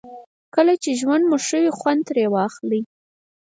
کله 0.55 0.73
چې 0.83 0.89
ژوند 0.99 1.23
مو 1.29 1.37
ښه 1.45 1.57
وي 1.61 1.71
خوند 1.79 2.01
ترې 2.07 2.25
واخلئ. 2.33 2.81